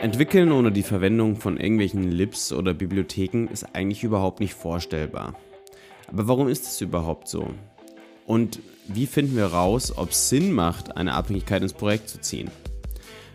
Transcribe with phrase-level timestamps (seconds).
[0.00, 5.34] Entwickeln ohne die Verwendung von irgendwelchen Libs oder Bibliotheken ist eigentlich überhaupt nicht vorstellbar.
[6.06, 7.50] Aber warum ist es überhaupt so?
[8.24, 12.48] Und wie finden wir raus, ob es Sinn macht, eine Abhängigkeit ins Projekt zu ziehen?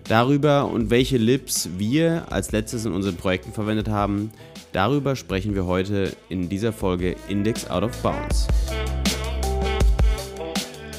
[0.06, 4.32] Darüber und welche Libs wir als letztes in unseren Projekten verwendet haben,
[4.72, 8.48] darüber sprechen wir heute in dieser Folge Index Out of Bounds.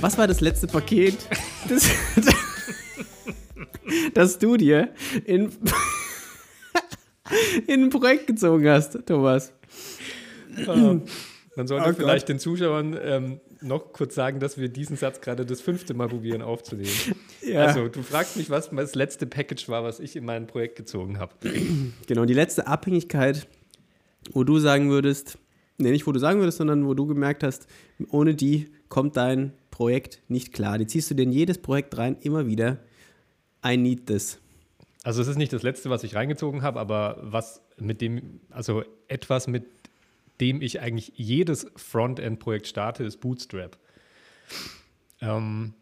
[0.02, 1.16] Was war das letzte Paket,
[1.70, 1.88] das,
[4.14, 4.90] das du dir
[5.24, 5.50] in,
[7.66, 9.52] in ein Projekt gezogen hast, Thomas?
[10.66, 11.00] Uh,
[11.56, 15.46] man sollte oh vielleicht den Zuschauern ähm, noch kurz sagen, dass wir diesen Satz gerade
[15.46, 16.90] das fünfte Mal probieren aufzunehmen.
[17.42, 17.66] Ja.
[17.66, 21.18] Also, du fragst mich, was das letzte Package war, was ich in mein Projekt gezogen
[21.18, 21.32] habe.
[22.06, 23.46] Genau, die letzte Abhängigkeit,
[24.32, 25.38] wo du sagen würdest,
[25.78, 27.66] nee, nicht wo du sagen würdest, sondern wo du gemerkt hast,
[28.10, 30.78] ohne die kommt dein Projekt nicht klar.
[30.78, 32.78] Die ziehst du dir in jedes Projekt rein, immer wieder.
[33.66, 34.38] I need this.
[35.02, 38.84] Also es ist nicht das letzte, was ich reingezogen habe, aber was mit dem, also
[39.08, 39.66] etwas, mit
[40.40, 43.76] dem ich eigentlich jedes Frontend-Projekt starte, ist Bootstrap.
[45.20, 45.74] Ähm,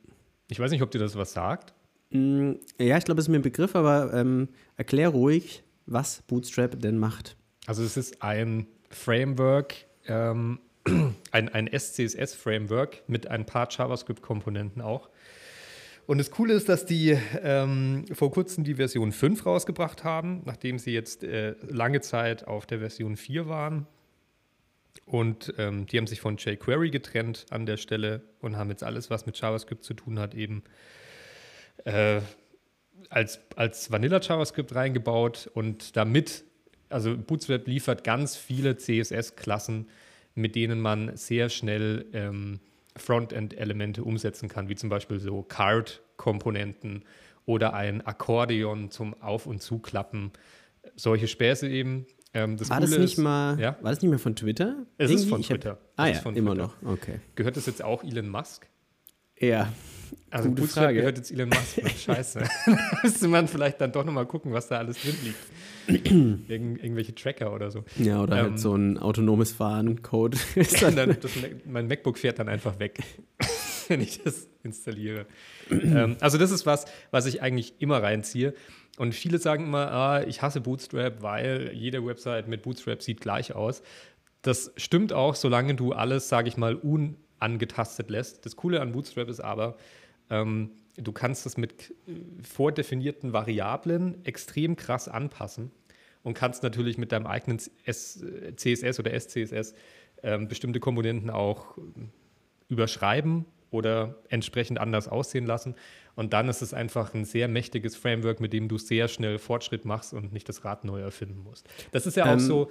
[0.49, 1.73] ich weiß nicht, ob dir das was sagt.
[2.11, 6.81] Mm, ja, ich glaube, es ist mir ein Begriff, aber ähm, erklär ruhig, was Bootstrap
[6.81, 7.37] denn macht.
[7.67, 9.75] Also es ist ein Framework,
[10.07, 10.59] ähm,
[11.31, 15.09] ein, ein SCSS-Framework mit ein paar JavaScript-Komponenten auch.
[16.07, 20.79] Und das Coole ist, dass die ähm, vor kurzem die Version 5 rausgebracht haben, nachdem
[20.79, 23.87] sie jetzt äh, lange Zeit auf der Version 4 waren.
[25.07, 29.11] Und ähm, die haben sich von jQuery getrennt an der Stelle und haben jetzt alles,
[29.11, 30.65] was mit JavaScript zu tun hat, eben
[31.85, 32.21] äh,
[33.09, 35.51] als, als Vanilla JavaScript reingebaut.
[35.55, 36.45] Und damit,
[36.89, 39.89] also Bootstrap liefert ganz viele CSS-Klassen,
[40.35, 42.61] mit denen man sehr schnell ähm,
[42.97, 47.05] Frontend-Elemente umsetzen kann, wie zum Beispiel so Card-Komponenten
[47.47, 50.33] oder ein Akkordeon zum Auf- und Zuklappen.
[50.97, 52.07] Solche Späße eben.
[52.35, 53.77] Ähm, das war, das nicht ist, mal, ja?
[53.83, 54.87] war das nicht mehr von Twitter?
[54.97, 55.25] Es Irgendwie?
[55.25, 55.71] ist von Twitter.
[55.71, 56.73] Hab, ah ja, von immer Twitter.
[56.83, 56.93] noch.
[56.93, 57.21] Okay.
[57.35, 58.69] Gehört das jetzt auch Elon Musk?
[59.43, 59.73] Ja.
[60.31, 60.99] Also Gute Bootstrap Frage.
[60.99, 61.99] gehört jetzt Elon Musk.
[62.05, 62.39] Scheiße.
[62.67, 66.07] da müsste man vielleicht dann doch nochmal gucken, was da alles drin liegt.
[66.49, 67.85] Irgend, irgendwelche Tracker oder so.
[67.99, 70.39] Ja, oder halt ähm, halt so ein autonomes Fahren-Code.
[70.95, 71.17] dann,
[71.67, 73.01] mein MacBook fährt dann einfach weg,
[73.89, 75.27] wenn ich das installiere.
[75.71, 78.55] ähm, also das ist was, was ich eigentlich immer reinziehe.
[78.97, 83.55] Und viele sagen immer, ah, ich hasse Bootstrap, weil jede Website mit Bootstrap sieht gleich
[83.55, 83.83] aus.
[84.43, 86.77] Das stimmt auch, solange du alles, sage ich mal,
[87.43, 88.47] unangetastet lässt.
[88.47, 89.77] Das Coole an Bootstrap ist aber,
[90.31, 91.95] ähm, du kannst es mit
[92.43, 95.71] vordefinierten Variablen extrem krass anpassen
[96.23, 99.75] und kannst natürlich mit deinem eigenen CSS oder SCSS
[100.23, 101.77] ähm, bestimmte Komponenten auch
[102.69, 105.75] überschreiben oder entsprechend anders aussehen lassen.
[106.15, 109.85] Und dann ist es einfach ein sehr mächtiges Framework, mit dem du sehr schnell Fortschritt
[109.85, 111.69] machst und nicht das Rad neu erfinden musst.
[111.91, 112.71] Das ist ja auch ähm, so,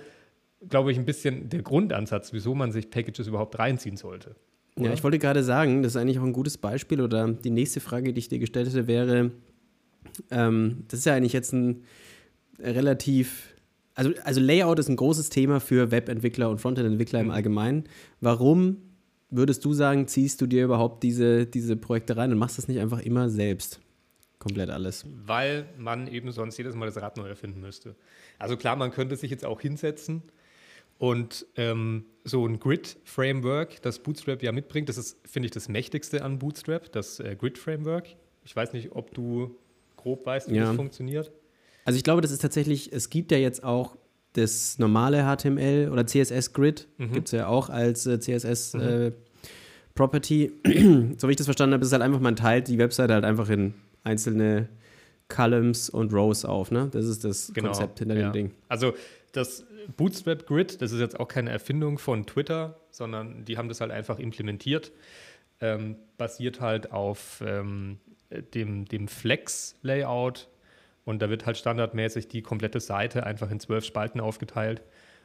[0.70, 4.36] glaube ich, ein bisschen der Grundansatz, wieso man sich Packages überhaupt reinziehen sollte.
[4.76, 4.88] Oder?
[4.88, 7.80] Ja, ich wollte gerade sagen, das ist eigentlich auch ein gutes Beispiel oder die nächste
[7.80, 9.32] Frage, die ich dir gestellt hätte, wäre,
[10.30, 11.84] ähm, das ist ja eigentlich jetzt ein
[12.60, 13.54] relativ,
[13.96, 17.26] also, also Layout ist ein großes Thema für Webentwickler und Frontend-Entwickler mhm.
[17.26, 17.84] im Allgemeinen.
[18.22, 18.78] Warum
[19.30, 22.80] würdest du sagen, ziehst du dir überhaupt diese, diese Projekte rein und machst das nicht
[22.80, 23.82] einfach immer selbst?
[24.40, 25.06] Komplett alles.
[25.26, 27.96] Weil man eben sonst jedes Mal das Rad neu erfinden müsste.
[28.40, 30.24] Also klar, man könnte sich jetzt auch hinsetzen
[31.02, 36.24] und ähm, so ein Grid-Framework, das Bootstrap ja mitbringt, das ist, finde ich, das mächtigste
[36.24, 38.10] an Bootstrap, das äh, Grid-Framework.
[38.44, 39.56] Ich weiß nicht, ob du
[39.98, 40.66] grob weißt, wie ja.
[40.66, 41.32] das funktioniert.
[41.86, 43.98] Also ich glaube, das ist tatsächlich, es gibt ja jetzt auch
[44.34, 47.14] das normale HTML oder CSS-Grid, mhm.
[47.14, 50.52] gibt es ja auch als äh, CSS-Property.
[50.64, 50.72] Mhm.
[50.72, 53.16] Äh, so wie ich das verstanden habe, ist es halt einfach, man teilt die Webseite
[53.16, 53.74] halt einfach in
[54.04, 54.70] einzelne
[55.30, 56.70] Columns und Rows auf.
[56.70, 56.90] Ne?
[56.92, 57.70] Das ist das genau.
[57.70, 58.30] Konzept hinter ja.
[58.30, 58.52] dem Ding.
[58.68, 58.94] Also
[59.32, 59.66] das
[59.98, 63.92] Bootstrap Grid, das ist jetzt auch keine Erfindung von Twitter, sondern die haben das halt
[63.92, 64.92] einfach implementiert.
[65.60, 68.00] Ähm, basiert halt auf ähm,
[68.54, 70.50] dem, dem Flex-Layout
[71.06, 74.82] und da wird halt standardmäßig die komplette Seite einfach in zwölf Spalten aufgeteilt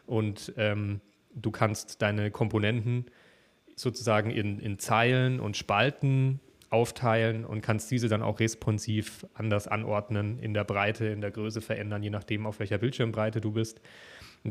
[0.06, 1.00] und ähm,
[1.34, 3.06] du kannst deine Komponenten
[3.76, 10.38] sozusagen in, in Zeilen und Spalten aufteilen und kannst diese dann auch responsiv anders anordnen,
[10.40, 13.80] in der Breite, in der Größe verändern, je nachdem, auf welcher Bildschirmbreite du bist.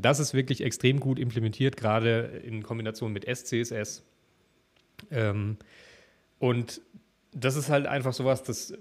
[0.02, 4.04] Das ist wirklich extrem gut implementiert, gerade in Kombination mit SCSS.
[5.12, 5.58] Ähm,
[6.40, 6.82] und
[7.32, 8.74] das ist halt einfach sowas, das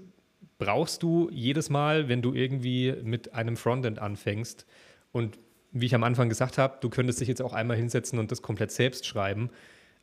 [0.58, 4.66] brauchst du jedes Mal, wenn du irgendwie mit einem Frontend anfängst.
[5.12, 5.38] Und
[5.72, 8.42] wie ich am Anfang gesagt habe, du könntest dich jetzt auch einmal hinsetzen und das
[8.42, 9.50] komplett selbst schreiben.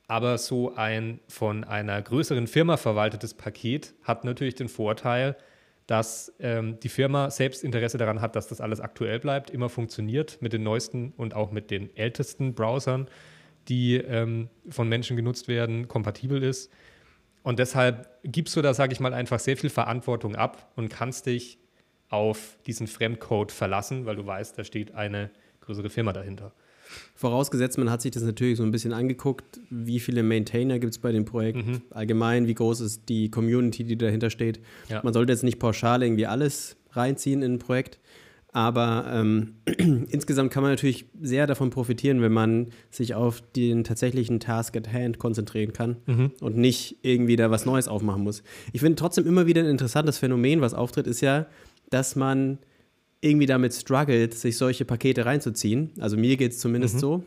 [0.07, 5.37] Aber so ein von einer größeren Firma verwaltetes Paket hat natürlich den Vorteil,
[5.91, 10.41] dass ähm, die Firma selbst Interesse daran hat, dass das alles aktuell bleibt, immer funktioniert
[10.41, 13.09] mit den neuesten und auch mit den ältesten Browsern,
[13.67, 16.71] die ähm, von Menschen genutzt werden, kompatibel ist.
[17.43, 21.25] Und deshalb gibst du da, sage ich mal, einfach sehr viel Verantwortung ab und kannst
[21.25, 21.59] dich
[22.07, 25.29] auf diesen Fremdcode verlassen, weil du weißt, da steht eine
[25.59, 26.53] größere Firma dahinter.
[27.15, 30.99] Vorausgesetzt, man hat sich das natürlich so ein bisschen angeguckt, wie viele Maintainer gibt es
[30.99, 31.81] bei dem Projekt, mhm.
[31.91, 34.59] allgemein, wie groß ist die Community, die dahinter steht.
[34.89, 35.01] Ja.
[35.03, 37.99] Man sollte jetzt nicht pauschal irgendwie alles reinziehen in ein Projekt,
[38.53, 39.55] aber ähm,
[40.09, 44.91] insgesamt kann man natürlich sehr davon profitieren, wenn man sich auf den tatsächlichen Task at
[44.91, 46.31] Hand konzentrieren kann mhm.
[46.41, 48.43] und nicht irgendwie da was Neues aufmachen muss.
[48.73, 51.45] Ich finde trotzdem immer wieder ein interessantes Phänomen, was auftritt, ist ja,
[51.89, 52.57] dass man
[53.21, 55.91] irgendwie damit struggelt, sich solche Pakete reinzuziehen.
[56.00, 57.00] Also mir geht es zumindest mhm.
[57.00, 57.23] so.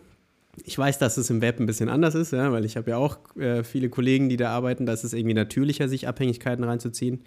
[0.64, 2.96] Ich weiß, dass es im Web ein bisschen anders ist, ja, weil ich habe ja
[2.96, 7.22] auch äh, viele Kollegen, die da arbeiten, da ist es irgendwie natürlicher, sich Abhängigkeiten reinzuziehen.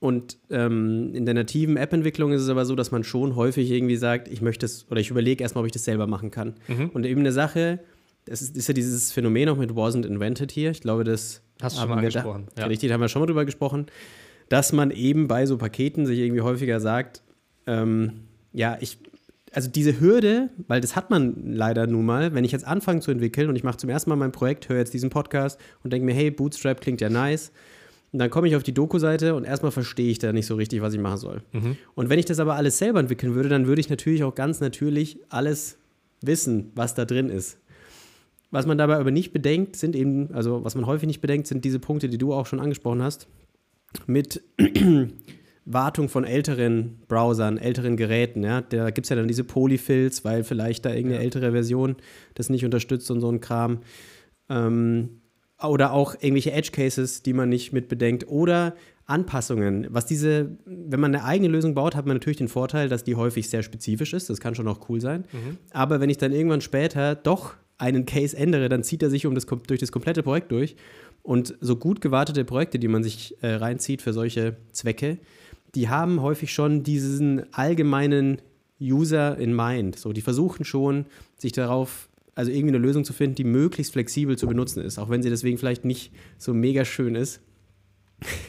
[0.00, 3.94] Und ähm, in der nativen App-Entwicklung ist es aber so, dass man schon häufig irgendwie
[3.94, 6.54] sagt, ich möchte es oder ich überlege erstmal, ob ich das selber machen kann.
[6.66, 6.90] Mhm.
[6.92, 7.78] Und eben eine Sache,
[8.24, 10.72] das ist, ist, ja dieses Phänomen auch mit Wasn't Invented hier.
[10.72, 12.48] Ich glaube, das Hast du schon mal angesprochen.
[12.56, 12.68] Da, ja.
[12.68, 13.86] Richtig, haben wir schon mal drüber gesprochen,
[14.48, 17.22] dass man eben bei so Paketen sich irgendwie häufiger sagt,
[17.66, 18.98] ähm, ja, ich,
[19.52, 23.10] also diese Hürde, weil das hat man leider nun mal, wenn ich jetzt anfange zu
[23.10, 26.06] entwickeln und ich mache zum ersten Mal mein Projekt, höre jetzt diesen Podcast und denke
[26.06, 27.52] mir, hey, Bootstrap klingt ja nice.
[28.12, 30.82] Und dann komme ich auf die Doku-Seite und erstmal verstehe ich da nicht so richtig,
[30.82, 31.42] was ich machen soll.
[31.52, 31.76] Mhm.
[31.94, 34.60] Und wenn ich das aber alles selber entwickeln würde, dann würde ich natürlich auch ganz
[34.60, 35.78] natürlich alles
[36.20, 37.58] wissen, was da drin ist.
[38.50, 41.64] Was man dabei aber nicht bedenkt, sind eben, also was man häufig nicht bedenkt, sind
[41.64, 43.28] diese Punkte, die du auch schon angesprochen hast,
[44.06, 44.42] mit
[45.64, 48.42] Wartung von älteren Browsern, älteren Geräten.
[48.42, 48.60] Ja?
[48.62, 51.22] Da gibt es ja dann diese Polyfills, weil vielleicht da irgendeine ja.
[51.22, 51.96] ältere Version
[52.34, 53.78] das nicht unterstützt und so ein Kram.
[54.48, 55.20] Ähm,
[55.62, 58.26] oder auch irgendwelche Edge Cases, die man nicht mit bedenkt.
[58.26, 58.74] Oder
[59.06, 59.86] Anpassungen.
[59.90, 63.14] Was diese, wenn man eine eigene Lösung baut, hat man natürlich den Vorteil, dass die
[63.14, 64.30] häufig sehr spezifisch ist.
[64.30, 65.24] Das kann schon auch cool sein.
[65.32, 65.58] Mhm.
[65.70, 69.34] Aber wenn ich dann irgendwann später doch einen Case ändere, dann zieht er sich um
[69.34, 70.76] das, durch das komplette Projekt durch.
[71.22, 75.18] Und so gut gewartete Projekte, die man sich äh, reinzieht für solche Zwecke,
[75.74, 78.42] die haben häufig schon diesen allgemeinen
[78.80, 79.98] User in mind.
[79.98, 84.36] So, die versuchen schon, sich darauf, also irgendwie eine Lösung zu finden, die möglichst flexibel
[84.36, 87.40] zu benutzen ist, auch wenn sie deswegen vielleicht nicht so mega schön ist.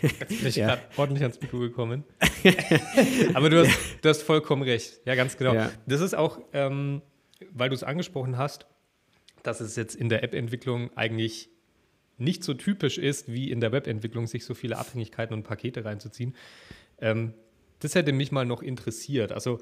[0.02, 0.68] Jetzt bin ich ja.
[0.68, 2.04] gerade ordentlich ans Mikro gekommen.
[3.34, 5.02] Aber du hast, du hast, vollkommen recht.
[5.06, 5.54] Ja, ganz genau.
[5.54, 5.72] Ja.
[5.88, 7.02] Das ist auch, ähm,
[7.52, 8.68] weil du es angesprochen hast,
[9.42, 11.50] dass es jetzt in der App-Entwicklung eigentlich
[12.18, 16.36] nicht so typisch ist, wie in der Webentwicklung, sich so viele Abhängigkeiten und Pakete reinzuziehen.
[17.04, 17.34] Ähm,
[17.80, 19.34] das hätte mich mal noch interessiert.
[19.34, 19.60] Also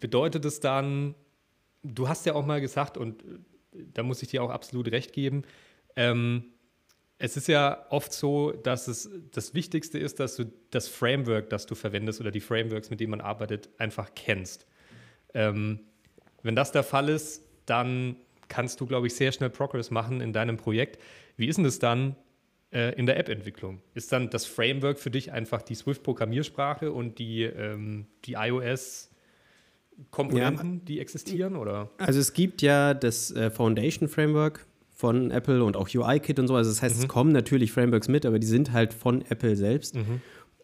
[0.00, 1.14] bedeutet es dann,
[1.82, 3.26] du hast ja auch mal gesagt, und äh,
[3.94, 5.44] da muss ich dir auch absolut recht geben,
[5.96, 6.44] ähm,
[7.18, 11.66] es ist ja oft so, dass es das Wichtigste ist, dass du das Framework, das
[11.66, 14.66] du verwendest oder die Frameworks, mit denen man arbeitet, einfach kennst.
[15.34, 15.80] Ähm,
[16.42, 18.16] wenn das der Fall ist, dann
[18.48, 20.98] kannst du, glaube ich, sehr schnell Progress machen in deinem Projekt.
[21.36, 22.16] Wie ist denn das dann,
[22.72, 23.80] äh, in der App-Entwicklung?
[23.94, 30.80] Ist dann das Framework für dich einfach die Swift-Programmiersprache und die, ähm, die iOS-Komponenten, ja.
[30.84, 31.56] die existieren?
[31.56, 31.90] Oder?
[31.98, 34.66] Also es gibt ja das äh, Foundation-Framework
[35.00, 36.54] von Apple und auch UI-Kit und so.
[36.54, 37.02] Also das heißt, mhm.
[37.02, 39.96] es kommen natürlich Frameworks mit, aber die sind halt von Apple selbst.
[39.96, 40.20] Mhm.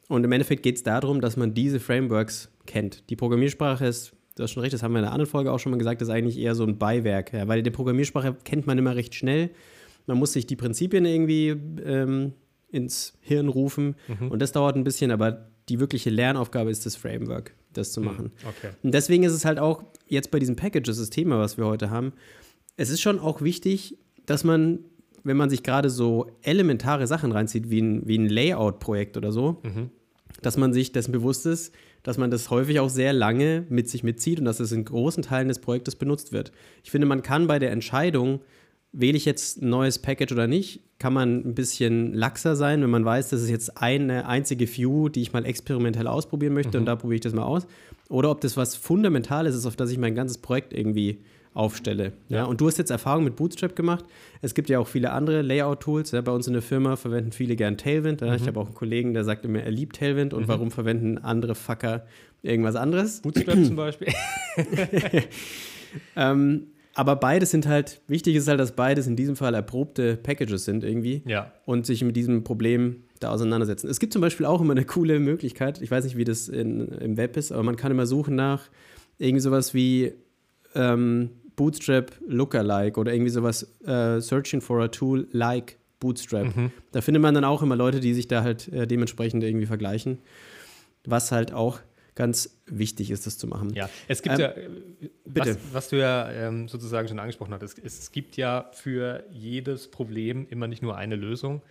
[0.09, 3.09] Und im Endeffekt geht es darum, dass man diese Frameworks kennt.
[3.11, 5.59] Die Programmiersprache ist, du hast schon recht, das haben wir in einer anderen Folge auch
[5.59, 8.79] schon mal gesagt, ist eigentlich eher so ein Beiwerk, ja, weil die Programmiersprache kennt man
[8.79, 9.51] immer recht schnell
[10.07, 11.49] man muss sich die Prinzipien irgendwie
[11.85, 12.33] ähm,
[12.71, 14.31] ins Hirn rufen mhm.
[14.31, 18.07] und das dauert ein bisschen, aber die wirkliche Lernaufgabe ist das Framework, das zu mhm.
[18.07, 18.33] machen.
[18.47, 18.71] Okay.
[18.83, 21.91] Und deswegen ist es halt auch jetzt bei diesem Package, das Thema, was wir heute
[21.91, 22.13] haben,
[22.77, 24.81] es ist schon auch wichtig, dass man,
[25.25, 29.61] wenn man sich gerade so elementare Sachen reinzieht, wie ein, wie ein Layout-Projekt oder so,
[29.63, 29.91] mhm.
[30.43, 34.05] dass man sich dessen bewusst ist, dass man das häufig auch sehr lange mit sich
[34.05, 36.53] mitzieht und dass es in großen Teilen des Projektes benutzt wird.
[36.85, 38.41] Ich finde, man kann bei der Entscheidung,
[38.99, 42.91] wähle ich jetzt ein neues Package oder nicht, kann man ein bisschen laxer sein, wenn
[42.91, 46.83] man weiß, das ist jetzt eine einzige View, die ich mal experimentell ausprobieren möchte mhm.
[46.83, 47.67] und da probiere ich das mal aus.
[48.09, 51.19] Oder ob das was Fundamentales ist, auf das ich mein ganzes Projekt irgendwie
[51.53, 52.13] aufstelle.
[52.29, 52.39] Ja.
[52.39, 52.45] ja.
[52.45, 54.05] und du hast jetzt Erfahrung mit Bootstrap gemacht.
[54.41, 56.13] Es gibt ja auch viele andere Layout-Tools.
[56.13, 58.21] Ja, bei uns in der Firma verwenden viele gern Tailwind.
[58.23, 58.29] Ja.
[58.29, 58.35] Mhm.
[58.35, 60.33] Ich habe auch einen Kollegen, der sagt immer, er liebt Tailwind.
[60.33, 60.49] Und mhm.
[60.49, 62.07] warum verwenden andere Fucker
[62.43, 63.21] irgendwas anderes?
[63.23, 64.09] Bootstrap zum Beispiel.
[66.17, 70.65] ähm, aber beides sind halt, wichtig ist halt, dass beides in diesem Fall erprobte Packages
[70.65, 71.23] sind irgendwie.
[71.27, 71.53] Ja.
[71.67, 73.91] Und sich mit diesem Problem da auseinandersetzen.
[73.91, 76.89] Es gibt zum Beispiel auch immer eine coole Möglichkeit, ich weiß nicht, wie das in,
[76.89, 78.71] im Web ist, aber man kann immer suchen nach
[79.19, 80.15] irgendwie sowas wie
[80.75, 86.57] ähm, Bootstrap Lookalike oder irgendwie sowas äh, Searching for a Tool like Bootstrap.
[86.57, 86.71] Mhm.
[86.93, 90.19] Da findet man dann auch immer Leute, die sich da halt äh, dementsprechend irgendwie vergleichen.
[91.05, 91.79] was halt auch
[92.17, 93.73] ganz wichtig ist, das zu machen.
[93.75, 97.99] Ja, es gibt ähm, ja, was, was, du ja ähm, sozusagen schon angesprochen hattest, es,
[97.99, 101.63] es, gibt ja für jedes Problem immer nicht nur eine Lösung.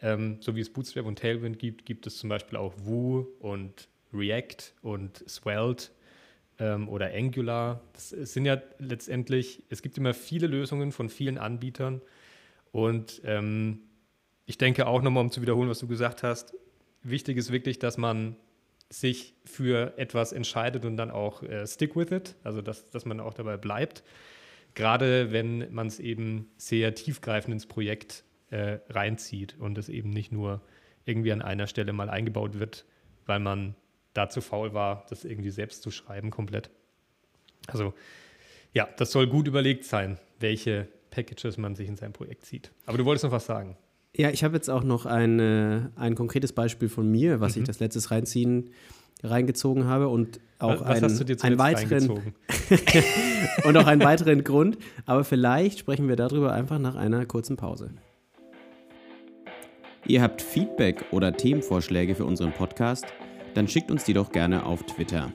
[0.00, 3.88] Ähm, so wie es Bootstrap und Tailwind gibt, gibt es zum Beispiel auch Woo und
[4.12, 5.90] React und Svelte
[6.58, 7.82] ähm, oder Angular.
[7.92, 12.00] Das, es sind ja letztendlich, es gibt immer viele Lösungen von vielen Anbietern
[12.72, 13.80] und ähm,
[14.46, 16.54] ich denke auch nochmal, um zu wiederholen, was du gesagt hast,
[17.02, 18.36] wichtig ist wirklich, dass man
[18.90, 23.20] sich für etwas entscheidet und dann auch äh, stick with it, also dass, dass man
[23.20, 24.02] auch dabei bleibt.
[24.74, 30.32] Gerade wenn man es eben sehr tiefgreifend ins Projekt äh, reinzieht und es eben nicht
[30.32, 30.60] nur
[31.04, 32.84] irgendwie an einer Stelle mal eingebaut wird,
[33.26, 33.74] weil man
[34.14, 36.70] da zu faul war, das irgendwie selbst zu schreiben komplett.
[37.66, 37.94] Also
[38.72, 42.72] ja, das soll gut überlegt sein, welche Packages man sich in sein Projekt zieht.
[42.86, 43.76] Aber du wolltest noch was sagen.
[44.16, 47.62] Ja, ich habe jetzt auch noch eine, ein konkretes Beispiel von mir, was mhm.
[47.62, 48.70] ich das letztes reinziehen
[49.22, 52.10] reingezogen habe und auch was, einen, einen weiteren
[53.64, 54.78] und auch einen weiteren Grund.
[55.06, 57.90] Aber vielleicht sprechen wir darüber einfach nach einer kurzen Pause.
[60.06, 63.06] Ihr habt Feedback oder Themenvorschläge für unseren Podcast?
[63.54, 65.32] Dann schickt uns die doch gerne auf Twitter.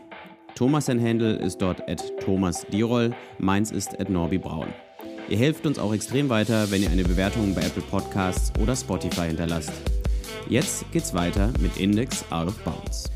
[0.55, 4.67] Thomas sein Handle ist dort at Thomas Dirol, meins ist at Norbi Braun.
[5.29, 9.27] Ihr helft uns auch extrem weiter, wenn ihr eine Bewertung bei Apple Podcasts oder Spotify
[9.27, 9.71] hinterlasst.
[10.49, 13.11] Jetzt geht's weiter mit Index Out of Bounds.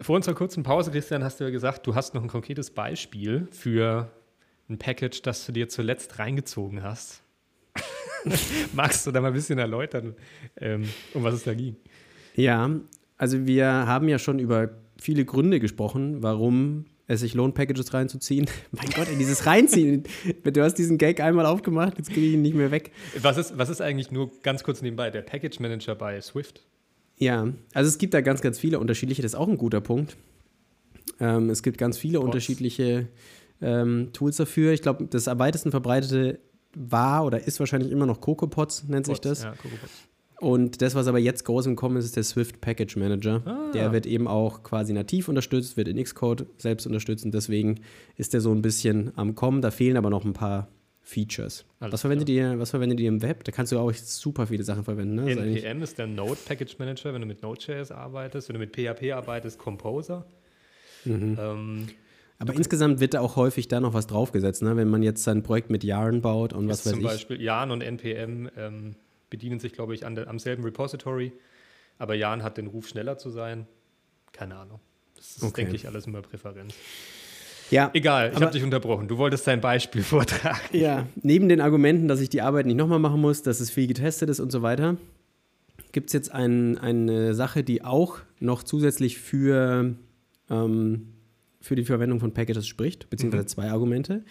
[0.00, 3.48] Vor unserer kurzen Pause, Christian, hast du ja gesagt, du hast noch ein konkretes Beispiel
[3.50, 4.10] für
[4.70, 7.20] ein Package, das du dir zuletzt reingezogen hast.
[8.72, 10.14] Magst du da mal ein bisschen erläutern,
[10.56, 11.76] ähm, um was es da ging?
[12.34, 12.70] Ja,
[13.18, 18.46] also wir haben ja schon über viele Gründe gesprochen, warum es sich lohnt, Packages reinzuziehen.
[18.72, 20.04] mein Gott, in dieses Reinziehen.
[20.44, 22.90] du hast diesen Gag einmal aufgemacht, jetzt kriege ich ihn nicht mehr weg.
[23.20, 26.62] Was ist, was ist eigentlich nur ganz kurz nebenbei der Package Manager bei Swift?
[27.18, 29.22] Ja, also es gibt da ganz, ganz viele unterschiedliche.
[29.22, 30.16] Das ist auch ein guter Punkt.
[31.20, 32.26] Ähm, es gibt ganz viele Bots.
[32.26, 33.08] unterschiedliche
[33.62, 34.72] ähm, Tools dafür.
[34.72, 36.40] Ich glaube, das am weitesten verbreitete
[36.74, 39.42] war oder ist wahrscheinlich immer noch CocoaPods, nennt Pots, sich das.
[39.44, 40.08] Ja, CocoaPods.
[40.38, 43.42] Und das, was aber jetzt groß im Kommen ist, ist der Swift Package Manager.
[43.46, 43.70] Ah.
[43.72, 47.80] Der wird eben auch quasi nativ unterstützt, wird in Xcode selbst unterstützt und deswegen
[48.16, 49.62] ist der so ein bisschen am Kommen.
[49.62, 50.68] Da fehlen aber noch ein paar
[51.00, 51.64] Features.
[51.78, 53.44] was verwendet, ihr, was verwendet ihr im Web?
[53.44, 55.14] Da kannst du auch super viele Sachen verwenden.
[55.14, 55.30] Ne?
[55.30, 58.48] NPM ist, ist der Node Package Manager, wenn du mit Node.js arbeitest.
[58.48, 60.26] Wenn du mit PHP arbeitest, Composer.
[61.04, 61.38] Mhm.
[61.40, 61.86] Ähm,
[62.38, 64.76] aber insgesamt wird da auch häufig da noch was draufgesetzt, ne?
[64.76, 67.06] wenn man jetzt sein Projekt mit Yarn baut und was weiß zum ich.
[67.06, 68.96] Zum Beispiel Yarn und NPM ähm,
[69.30, 71.32] bedienen sich, glaube ich, an der, am selben Repository.
[71.98, 73.66] Aber Jan hat den Ruf, schneller zu sein.
[74.32, 74.80] Keine Ahnung.
[75.16, 75.62] Das ist, okay.
[75.62, 76.74] denke ich, alles immer Präferenz.
[77.70, 79.08] Ja, Egal, ich habe dich unterbrochen.
[79.08, 80.58] Du wolltest dein Beispiel vortragen.
[80.72, 83.86] Ja, neben den Argumenten, dass ich die Arbeit nicht nochmal machen muss, dass es viel
[83.86, 84.96] getestet ist und so weiter,
[85.92, 89.96] gibt es jetzt ein, eine Sache, die auch noch zusätzlich für,
[90.48, 91.14] ähm,
[91.60, 93.48] für die Verwendung von Packages spricht, beziehungsweise mhm.
[93.48, 94.24] zwei Argumente.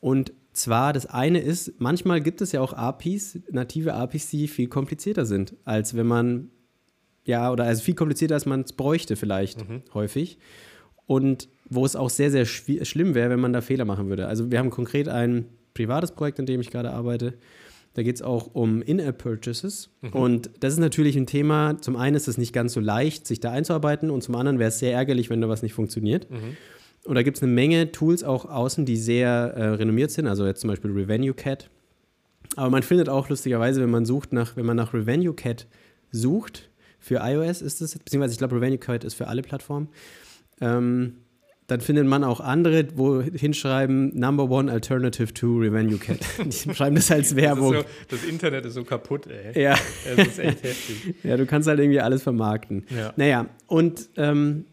[0.00, 4.68] Und zwar, das eine ist, manchmal gibt es ja auch APIs, native APIs, die viel
[4.68, 6.50] komplizierter sind, als wenn man,
[7.24, 9.82] ja, oder also viel komplizierter, als man es bräuchte vielleicht mhm.
[9.94, 10.38] häufig.
[11.06, 14.26] Und wo es auch sehr, sehr schlimm wäre, wenn man da Fehler machen würde.
[14.26, 17.34] Also wir haben konkret ein privates Projekt, an dem ich gerade arbeite.
[17.94, 19.90] Da geht es auch um In-App-Purchases.
[20.02, 20.10] Mhm.
[20.10, 21.78] Und das ist natürlich ein Thema.
[21.80, 24.10] Zum einen ist es nicht ganz so leicht, sich da einzuarbeiten.
[24.10, 26.30] Und zum anderen wäre es sehr ärgerlich, wenn da was nicht funktioniert.
[26.30, 26.56] Mhm.
[27.04, 30.46] Und da gibt es eine Menge Tools auch außen, die sehr äh, renommiert sind, also
[30.46, 31.70] jetzt zum Beispiel Revenue Cat.
[32.56, 35.66] Aber man findet auch lustigerweise, wenn man sucht nach, wenn man nach Revenue Cat
[36.10, 39.88] sucht, für iOS ist es, beziehungsweise ich glaube, Revenue Cat ist für alle Plattformen,
[40.60, 41.14] ähm,
[41.70, 46.18] dann findet man auch andere, wo hinschreiben Number One Alternative to Revenue Cat.
[46.44, 47.74] Die schreiben das als Werbung.
[47.74, 49.62] Das, so, das, Internet ist so kaputt, ey.
[49.62, 49.78] Ja.
[50.16, 51.14] Das ist echt heftig.
[51.22, 52.84] Ja, du kannst halt irgendwie alles vermarkten.
[52.90, 53.12] Ja.
[53.16, 54.64] Naja, und ähm,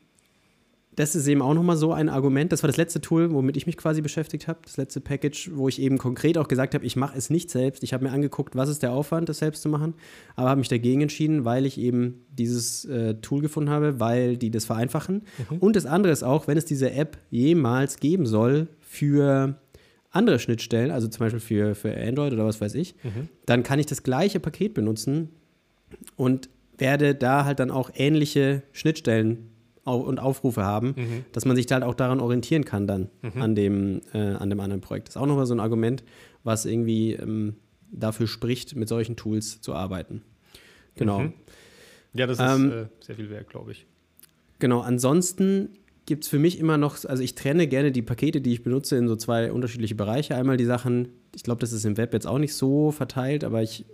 [0.97, 2.51] das ist eben auch nochmal so ein Argument.
[2.51, 4.57] Das war das letzte Tool, womit ich mich quasi beschäftigt habe.
[4.63, 7.83] Das letzte Package, wo ich eben konkret auch gesagt habe, ich mache es nicht selbst.
[7.83, 9.93] Ich habe mir angeguckt, was ist der Aufwand, das selbst zu machen,
[10.35, 14.49] aber habe mich dagegen entschieden, weil ich eben dieses äh, Tool gefunden habe, weil die
[14.49, 15.21] das vereinfachen.
[15.51, 15.57] Mhm.
[15.59, 19.55] Und das andere ist auch, wenn es diese App jemals geben soll für
[20.09, 23.29] andere Schnittstellen, also zum Beispiel für, für Android oder was weiß ich, mhm.
[23.45, 25.29] dann kann ich das gleiche Paket benutzen
[26.15, 26.49] und
[26.79, 29.51] werde da halt dann auch ähnliche Schnittstellen
[29.95, 31.25] und Aufrufe haben, mhm.
[31.31, 33.41] dass man sich da halt auch daran orientieren kann dann mhm.
[33.41, 35.07] an, dem, äh, an dem anderen Projekt.
[35.07, 36.03] Das ist auch nochmal so ein Argument,
[36.43, 37.55] was irgendwie ähm,
[37.91, 40.21] dafür spricht, mit solchen Tools zu arbeiten.
[40.95, 41.19] Genau.
[41.19, 41.33] Mhm.
[42.13, 43.85] Ja, das ist ähm, äh, sehr viel wert, glaube ich.
[44.59, 45.69] Genau, ansonsten
[46.05, 48.95] gibt es für mich immer noch, also ich trenne gerne die Pakete, die ich benutze,
[48.95, 50.35] in so zwei unterschiedliche Bereiche.
[50.35, 53.61] Einmal die Sachen, ich glaube, das ist im Web jetzt auch nicht so verteilt, aber
[53.61, 53.85] ich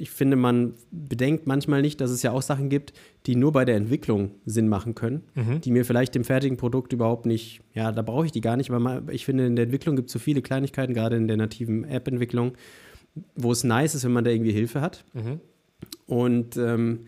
[0.00, 2.92] ich finde, man bedenkt manchmal nicht, dass es ja auch Sachen gibt,
[3.26, 5.60] die nur bei der Entwicklung Sinn machen können, Mhm.
[5.60, 8.70] die mir vielleicht im fertigen Produkt überhaupt nicht, ja, da brauche ich die gar nicht,
[8.70, 11.84] aber ich finde, in der Entwicklung gibt es so viele Kleinigkeiten, gerade in der nativen
[11.84, 12.52] App-Entwicklung,
[13.36, 15.04] wo es nice ist, wenn man da irgendwie Hilfe hat.
[15.12, 15.40] Mhm.
[16.06, 17.00] Und ähm,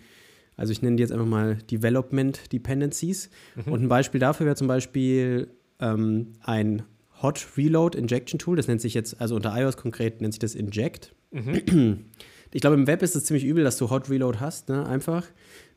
[0.56, 3.30] also ich nenne die jetzt einfach mal Development Dependencies.
[3.56, 3.72] Mhm.
[3.72, 5.48] Und ein Beispiel dafür wäre zum Beispiel
[5.80, 6.82] ähm, ein
[7.22, 8.56] Hot Reload Injection Tool.
[8.56, 11.14] Das nennt sich jetzt, also unter iOS konkret nennt sich das Inject.
[11.30, 12.04] Mhm.
[12.52, 14.86] Ich glaube, im Web ist es ziemlich übel, dass du Hot Reload hast, ne?
[14.86, 15.26] einfach.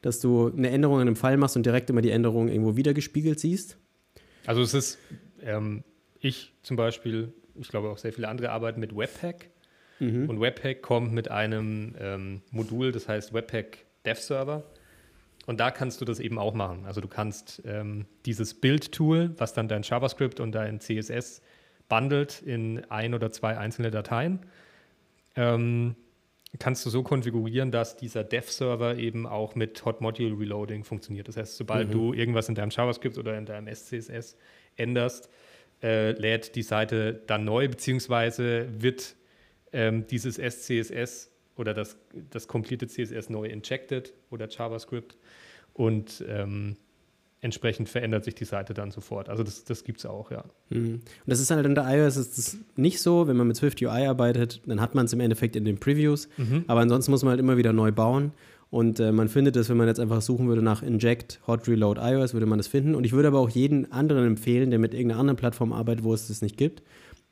[0.01, 3.39] Dass du eine Änderung in einem Fall machst und direkt immer die Änderung irgendwo wiedergespiegelt
[3.39, 3.77] siehst.
[4.46, 5.00] Also es ist,
[5.41, 5.84] ähm,
[6.20, 9.50] ich zum Beispiel, ich glaube auch sehr viele andere arbeiten mit Webpack.
[10.27, 14.63] Und Webpack kommt mit einem ähm, Modul, das heißt Webpack Dev Server.
[15.46, 16.86] Und da kannst du das eben auch machen.
[16.86, 21.41] Also du kannst ähm, dieses Build-Tool, was dann dein JavaScript und dein CSS
[21.88, 24.39] bundelt in ein oder zwei einzelne Dateien,
[25.36, 25.96] ähm,
[26.59, 31.27] kannst du so konfigurieren, dass dieser Dev-Server eben auch mit Hot Module Reloading funktioniert.
[31.27, 34.38] Das heißt, sobald du irgendwas in deinem JavaScript oder in deinem SCSS
[34.75, 35.29] änderst,
[35.81, 39.15] äh, lädt die Seite dann neu, beziehungsweise wird
[39.74, 41.97] ähm, dieses SCSS oder das,
[42.29, 45.17] das komplette CSS neu injected oder JavaScript
[45.74, 46.77] und ähm,
[47.45, 49.29] entsprechend verändert sich die Seite dann sofort.
[49.29, 50.43] Also das, das gibt es auch, ja.
[50.69, 50.95] Mhm.
[50.95, 54.07] Und das ist halt unter iOS ist es nicht so, wenn man mit Swift UI
[54.07, 56.27] arbeitet, dann hat man es im Endeffekt in den Previews,
[56.67, 58.31] aber ansonsten muss man halt immer wieder neu bauen.
[58.71, 62.01] Und äh, man findet es, wenn man jetzt einfach suchen würde nach Inject Hot Reload
[62.01, 62.95] iOS, würde man das finden.
[62.95, 66.13] Und ich würde aber auch jeden anderen empfehlen, der mit irgendeiner anderen Plattform arbeitet, wo
[66.13, 66.81] es das nicht gibt,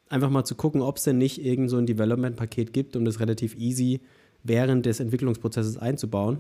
[0.10, 3.20] einfach mal zu gucken, ob es denn nicht irgend so ein Development-Paket gibt, um das
[3.20, 4.02] relativ easy
[4.44, 6.38] während des Entwicklungsprozesses einzubauen.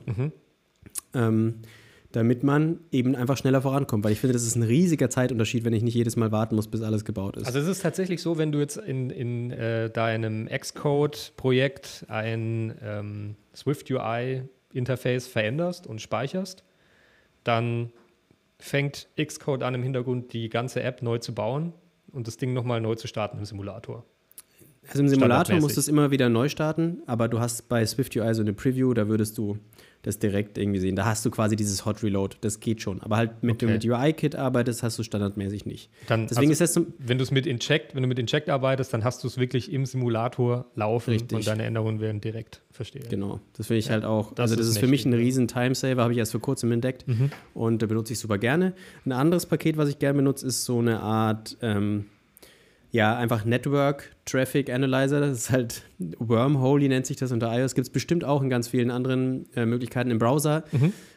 [1.13, 1.55] Ähm,
[2.13, 4.05] damit man eben einfach schneller vorankommt.
[4.05, 6.67] Weil ich finde, das ist ein riesiger Zeitunterschied, wenn ich nicht jedes Mal warten muss,
[6.67, 7.47] bis alles gebaut ist.
[7.47, 13.35] Also es ist tatsächlich so, wenn du jetzt in, in äh, deinem Xcode-Projekt ein ähm,
[13.55, 16.63] Swift UI-Interface veränderst und speicherst,
[17.43, 17.91] dann
[18.59, 21.73] fängt Xcode an, im Hintergrund die ganze App neu zu bauen
[22.11, 24.05] und das Ding nochmal neu zu starten im Simulator.
[24.87, 28.33] Also im Simulator musst du es immer wieder neu starten, aber du hast bei SwiftUI
[28.33, 29.57] so eine Preview, da würdest du
[30.03, 30.97] das direkt irgendwie sehen.
[30.97, 33.01] Da hast du quasi dieses Hot Reload, das geht schon.
[33.01, 33.65] Aber halt, mit Okay.
[33.65, 35.89] du mit UI-Kit arbeitest, hast du standardmäßig nicht.
[36.07, 38.49] Dann, Deswegen also, ist das zum, wenn du es mit Inject, wenn du mit Inject
[38.49, 41.37] arbeitest, dann hast du es wirklich im Simulator laufen Richtig.
[41.37, 43.05] und deine Änderungen werden direkt verstehen.
[43.09, 45.19] Genau, das finde ich halt auch, das also das ist ist für mich ein ja.
[45.19, 47.05] riesen Timesaver, habe ich erst vor kurzem entdeckt
[47.53, 48.73] und da benutze ich super gerne.
[49.05, 52.05] Ein anderes Paket, was ich gerne benutze, ist so eine Art, ähm,
[52.93, 55.81] ja, einfach Network Traffic Analyzer, das ist halt
[56.19, 59.65] Wormhole, nennt sich das unter iOS, gibt es bestimmt auch in ganz vielen anderen äh,
[59.65, 60.63] Möglichkeiten im Browser.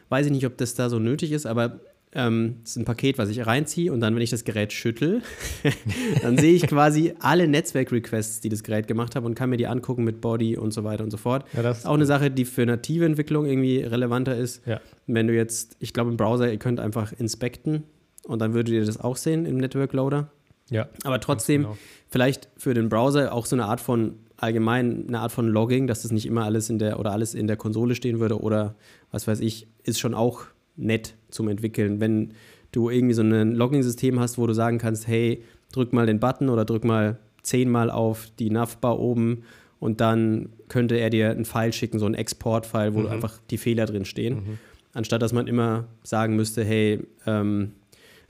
[0.09, 1.79] Weiß ich nicht, ob das da so nötig ist, aber
[2.13, 5.21] ähm, das ist ein Paket, was ich reinziehe und dann, wenn ich das Gerät schüttel,
[6.23, 9.67] dann sehe ich quasi alle Netzwerk-Requests, die das Gerät gemacht hat und kann mir die
[9.67, 11.45] angucken mit Body und so weiter und so fort.
[11.53, 14.65] Ja, das Das ist auch eine Sache, die für native Entwicklung irgendwie relevanter ist.
[14.65, 14.81] Ja.
[15.05, 17.83] Wenn du jetzt, ich glaube im Browser, ihr könnt einfach inspekten
[18.23, 20.31] und dann würdet ihr das auch sehen im Network Loader.
[20.69, 20.87] Ja.
[21.03, 21.77] Aber trotzdem, genau.
[22.09, 26.03] vielleicht für den Browser auch so eine Art von allgemein eine Art von Logging, dass
[26.03, 28.75] das nicht immer alles in der oder alles in der Konsole stehen würde oder
[29.11, 30.43] was weiß ich, ist schon auch
[30.75, 31.99] nett zum Entwickeln.
[31.99, 32.33] Wenn
[32.71, 36.49] du irgendwie so ein Logging-System hast, wo du sagen kannst, hey, drück mal den Button
[36.49, 39.43] oder drück mal zehnmal auf die Navbar oben
[39.79, 43.07] und dann könnte er dir einen File schicken, so einen Export-File, wo Mhm.
[43.07, 44.59] einfach die Fehler drin stehen.
[44.93, 47.71] Anstatt dass man immer sagen müsste, hey, ähm,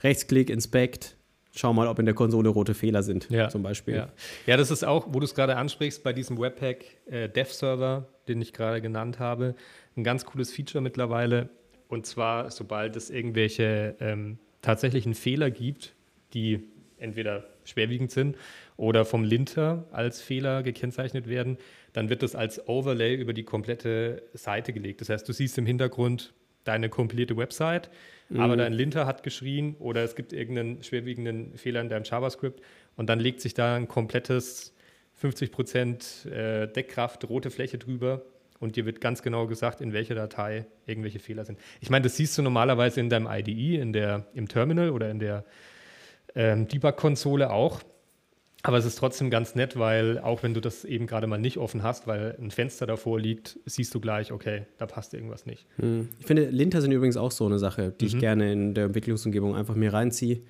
[0.02, 1.16] Rechtsklick, Inspect,
[1.58, 3.96] schau mal, ob in der Konsole rote Fehler sind, Ja, zum Beispiel.
[3.96, 4.08] Ja.
[4.46, 8.06] ja, das ist auch, wo du es gerade ansprichst, bei diesem Webpack äh, Dev Server,
[8.28, 9.54] den ich gerade genannt habe,
[9.96, 11.48] ein ganz cooles Feature mittlerweile.
[11.88, 15.94] Und zwar, sobald es irgendwelche ähm, tatsächlichen Fehler gibt,
[16.34, 16.62] die
[16.98, 18.36] entweder schwerwiegend sind
[18.76, 21.58] oder vom Linter als Fehler gekennzeichnet werden,
[21.92, 25.00] dann wird das als Overlay über die komplette Seite gelegt.
[25.00, 26.32] Das heißt, du siehst im Hintergrund
[26.68, 27.90] deine komplette Website,
[28.36, 32.60] aber dein Linter hat geschrien oder es gibt irgendeinen schwerwiegenden Fehler in deinem JavaScript
[32.96, 34.74] und dann legt sich da ein komplettes
[35.22, 38.22] 50% äh, Deckkraft rote Fläche drüber
[38.60, 41.58] und dir wird ganz genau gesagt, in welcher Datei irgendwelche Fehler sind.
[41.80, 45.20] Ich meine, das siehst du normalerweise in deinem IDE, in der, im Terminal oder in
[45.20, 45.44] der
[46.34, 47.82] ähm, Debug-Konsole auch.
[48.64, 51.58] Aber es ist trotzdem ganz nett, weil auch wenn du das eben gerade mal nicht
[51.58, 55.64] offen hast, weil ein Fenster davor liegt, siehst du gleich, okay, da passt irgendwas nicht.
[55.76, 56.08] Hm.
[56.18, 58.08] Ich finde, Linter sind übrigens auch so eine Sache, die Mhm.
[58.08, 60.40] ich gerne in der Entwicklungsumgebung einfach mir reinziehe.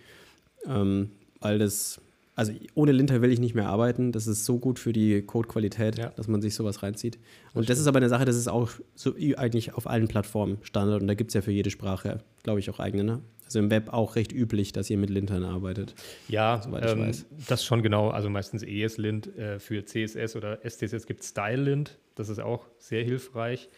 [0.66, 2.00] Ähm, weil das,
[2.38, 4.12] also ohne Linter will ich nicht mehr arbeiten.
[4.12, 6.10] Das ist so gut für die Codequalität, Ja.
[6.10, 7.18] dass man sich sowas reinzieht.
[7.52, 11.02] Und das ist aber eine Sache, das ist auch so eigentlich auf allen Plattformen Standard.
[11.02, 13.02] Und da gibt es ja für jede Sprache, glaube ich, auch eigene.
[13.04, 13.20] Ne?
[13.44, 15.94] Also im Web auch recht üblich, dass ihr mit Lintern arbeitet.
[16.28, 17.26] Ja, Soweit ich ähm, weiß.
[17.48, 18.10] das schon genau.
[18.10, 21.98] Also meistens ESLint äh, für CSS oder SCSS gibt es StyleLint.
[22.14, 23.68] Das ist auch sehr hilfreich.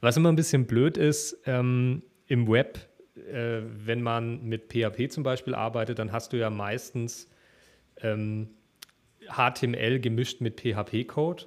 [0.00, 2.78] Was immer ein bisschen blöd ist, ähm, im Web,
[3.30, 7.28] äh, wenn man mit PHP zum Beispiel arbeitet, dann hast du ja meistens
[8.02, 8.48] ähm,
[9.28, 11.44] HTML gemischt mit PHP-Code.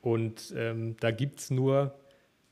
[0.00, 1.94] Und ähm, da gibt es nur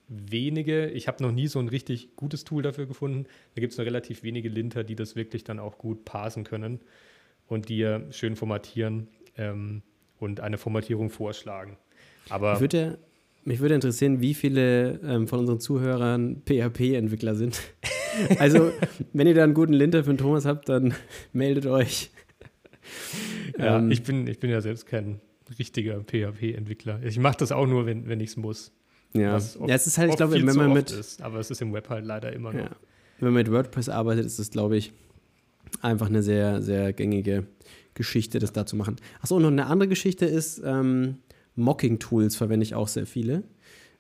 [0.09, 3.79] wenige, ich habe noch nie so ein richtig gutes Tool dafür gefunden, da gibt es
[3.79, 6.81] nur relativ wenige Linter, die das wirklich dann auch gut parsen können
[7.47, 9.83] und dir schön formatieren ähm,
[10.19, 11.77] und eine Formatierung vorschlagen.
[12.29, 12.99] Aber mich würde,
[13.45, 17.61] mich würde interessieren, wie viele ähm, von unseren Zuhörern PHP-Entwickler sind.
[18.39, 18.73] also,
[19.13, 20.95] wenn ihr da einen guten Linter für den Thomas habt, dann
[21.33, 22.11] meldet euch.
[23.59, 25.21] Ja, ähm, ich, bin, ich bin ja selbst kein
[25.59, 27.03] richtiger PHP-Entwickler.
[27.03, 28.73] Ich mache das auch nur, wenn, wenn ich es muss.
[29.13, 29.37] Ja.
[29.37, 30.91] oft, ja, es ist halt, ich glaube, wenn man mit.
[30.91, 32.61] Ist, aber es ist im Web halt leider immer noch.
[32.61, 32.77] Ja.
[33.19, 34.93] Wenn man mit WordPress arbeitet, ist es, glaube ich,
[35.83, 37.47] einfach eine sehr, sehr gängige
[37.95, 38.97] Geschichte, das da zu machen.
[39.21, 41.17] Achso, und noch eine andere Geschichte ist, ähm,
[41.57, 43.43] Mocking-Tools verwende ich auch sehr viele.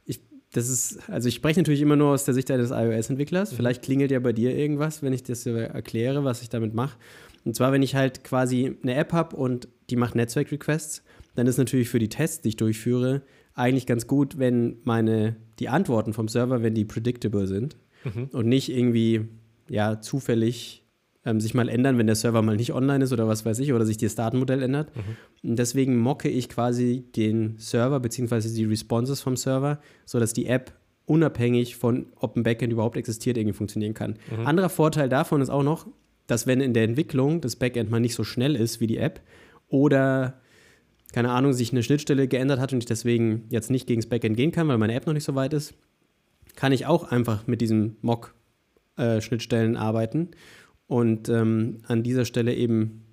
[0.04, 0.20] Ich,
[0.52, 3.52] das ist, also ich spreche natürlich immer nur aus der Sicht eines iOS-Entwicklers.
[3.52, 3.56] Mhm.
[3.56, 6.96] Vielleicht klingelt ja bei dir irgendwas, wenn ich das erkläre, was ich damit mache.
[7.44, 11.02] Und zwar, wenn ich halt quasi eine App habe und die macht Netzwerk-Requests,
[11.34, 13.22] dann ist natürlich für die Tests, die ich durchführe,
[13.54, 18.28] eigentlich ganz gut, wenn meine, die Antworten vom Server, wenn die predictable sind mhm.
[18.32, 19.28] und nicht irgendwie,
[19.68, 20.84] ja, zufällig
[21.24, 23.72] ähm, sich mal ändern, wenn der Server mal nicht online ist oder was weiß ich,
[23.72, 24.94] oder sich das Datenmodell ändert.
[24.96, 25.50] Mhm.
[25.50, 30.72] Und deswegen mocke ich quasi den Server beziehungsweise die Responses vom Server, sodass die App
[31.06, 34.16] unabhängig von, ob ein Backend überhaupt existiert, irgendwie funktionieren kann.
[34.30, 34.46] Mhm.
[34.46, 35.86] Anderer Vorteil davon ist auch noch,
[36.30, 39.20] dass wenn in der Entwicklung das Backend mal nicht so schnell ist wie die App
[39.68, 40.40] oder
[41.12, 44.36] keine Ahnung, sich eine Schnittstelle geändert hat und ich deswegen jetzt nicht gegen das Backend
[44.36, 45.74] gehen kann, weil meine App noch nicht so weit ist,
[46.54, 50.28] kann ich auch einfach mit diesen Mock-Schnittstellen äh, arbeiten
[50.86, 53.04] und ähm, an dieser Stelle eben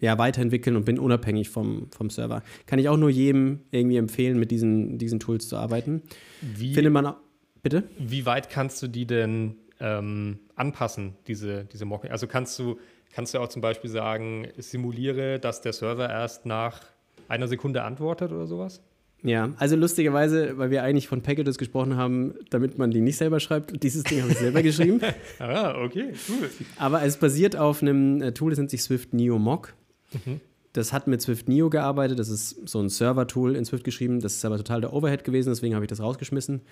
[0.00, 2.42] ja, weiterentwickeln und bin unabhängig vom, vom Server.
[2.66, 6.02] Kann ich auch nur jedem irgendwie empfehlen, mit diesen, diesen Tools zu arbeiten.
[6.40, 7.14] Wie, Findet man,
[7.62, 7.84] bitte?
[7.98, 12.06] Wie weit kannst du die denn ähm, anpassen, diese, diese Mock?
[12.06, 12.78] Also kannst du,
[13.12, 16.80] kannst du auch zum Beispiel sagen, simuliere, dass der Server erst nach
[17.28, 18.80] einer Sekunde antwortet oder sowas?
[19.22, 23.40] Ja, also lustigerweise, weil wir eigentlich von Packages gesprochen haben, damit man die nicht selber
[23.40, 23.82] schreibt.
[23.82, 25.00] Dieses Ding habe ich selber geschrieben.
[25.38, 26.50] ah, okay, cool.
[26.76, 29.74] Aber es basiert auf einem äh, Tool, das nennt sich Swift Neo Mock.
[30.12, 30.40] Mhm.
[30.74, 32.18] Das hat mit Swift Neo gearbeitet.
[32.18, 34.20] Das ist so ein Server-Tool in Swift geschrieben.
[34.20, 36.62] Das ist aber total der Overhead gewesen, deswegen habe ich das rausgeschmissen.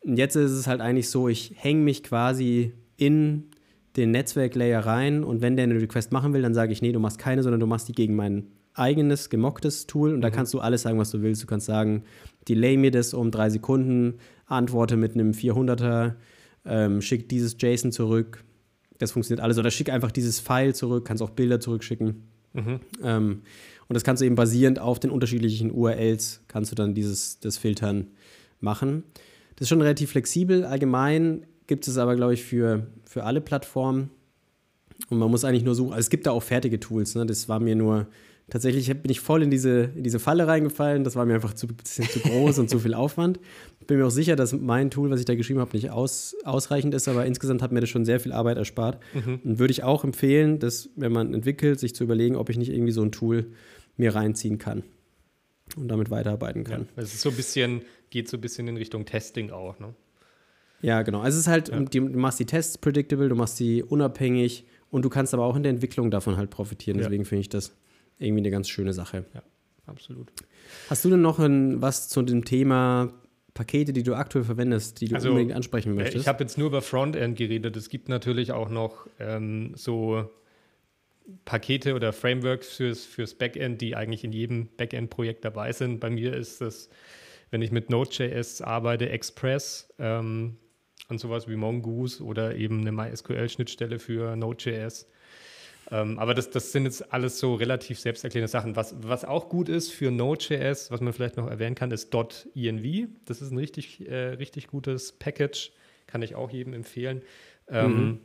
[0.00, 3.50] Und jetzt ist es halt eigentlich so, ich hänge mich quasi in
[3.96, 7.00] den Netzwerk-Layer rein und wenn der eine Request machen will, dann sage ich, nee, du
[7.00, 10.22] machst keine, sondern du machst die gegen meinen eigenes gemocktes Tool und mhm.
[10.22, 11.42] da kannst du alles sagen, was du willst.
[11.42, 12.04] Du kannst sagen,
[12.48, 16.14] delay mir das um drei Sekunden, antworte mit einem 400er,
[16.64, 18.44] ähm, schick dieses JSON zurück.
[18.98, 19.58] Das funktioniert alles.
[19.58, 22.28] Oder schick einfach dieses File zurück, kannst auch Bilder zurückschicken.
[22.52, 22.80] Mhm.
[23.02, 23.42] Ähm,
[23.88, 27.58] und das kannst du eben basierend auf den unterschiedlichen URLs, kannst du dann dieses, das
[27.58, 28.08] Filtern
[28.60, 29.04] machen.
[29.60, 30.64] Das ist schon relativ flexibel.
[30.64, 34.08] Allgemein gibt es aber, glaube ich, für, für alle Plattformen.
[35.10, 35.92] Und man muss eigentlich nur suchen.
[35.92, 37.14] Also es gibt da auch fertige Tools.
[37.14, 37.26] Ne?
[37.26, 38.06] Das war mir nur
[38.48, 41.04] tatsächlich bin ich voll in diese, in diese Falle reingefallen.
[41.04, 43.38] Das war mir einfach zu, bisschen zu groß und zu viel Aufwand.
[43.86, 46.94] Bin mir auch sicher, dass mein Tool, was ich da geschrieben habe, nicht aus, ausreichend
[46.94, 48.98] ist, aber insgesamt hat mir das schon sehr viel Arbeit erspart.
[49.12, 49.40] Mhm.
[49.44, 52.72] Und würde ich auch empfehlen, dass, wenn man entwickelt, sich zu überlegen, ob ich nicht
[52.72, 53.52] irgendwie so ein Tool
[53.98, 54.84] mir reinziehen kann
[55.76, 56.88] und damit weiterarbeiten kann.
[56.96, 59.94] Ja, es ist so ein bisschen, geht so ein bisschen in Richtung Testing auch, ne?
[60.82, 61.20] Ja, genau.
[61.20, 61.78] Also es ist halt, ja.
[61.78, 65.62] du machst die Tests predictable, du machst sie unabhängig und du kannst aber auch in
[65.62, 66.98] der Entwicklung davon halt profitieren.
[66.98, 67.28] Deswegen ja.
[67.28, 67.76] finde ich das
[68.18, 69.26] irgendwie eine ganz schöne Sache.
[69.34, 69.42] Ja,
[69.86, 70.32] absolut.
[70.88, 73.12] Hast du denn noch ein, was zu dem Thema
[73.54, 76.22] Pakete, die du aktuell verwendest, die du also, unbedingt ansprechen möchtest?
[76.22, 77.76] Ich habe jetzt nur über Frontend geredet.
[77.76, 80.30] Es gibt natürlich auch noch ähm, so
[81.44, 86.00] Pakete oder Frameworks fürs, fürs Backend, die eigentlich in jedem Backend-Projekt dabei sind.
[86.00, 86.90] Bei mir ist das,
[87.50, 90.56] wenn ich mit Node.js arbeite, Express ähm,
[91.08, 95.06] und sowas wie Mongoose oder eben eine MySQL-Schnittstelle für Node.js.
[95.90, 98.76] Ähm, aber das, das sind jetzt alles so relativ selbsterklärende Sachen.
[98.76, 103.08] Was, was auch gut ist für Node.js, was man vielleicht noch erwähnen kann, ist .env.
[103.24, 105.72] Das ist ein richtig, äh, richtig gutes Package,
[106.06, 107.22] kann ich auch jedem empfehlen.
[107.68, 108.20] Ähm, mhm.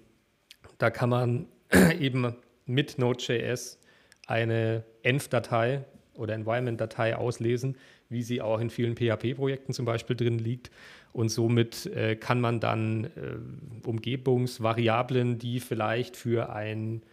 [0.78, 1.48] Da kann man
[2.00, 3.80] eben mit Node.js
[4.28, 7.78] eine Env-Datei oder Environment-Datei auslesen,
[8.10, 10.72] wie sie auch in vielen PHP-Projekten zum Beispiel drin liegt.
[11.14, 17.04] Und somit äh, kann man dann äh, Umgebungsvariablen, die vielleicht für ein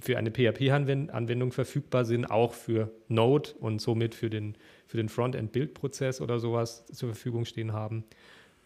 [0.00, 6.20] für eine PHP-Anwendung verfügbar sind, auch für Node und somit für den, für den Frontend-Bildprozess
[6.20, 8.04] oder sowas zur Verfügung stehen haben.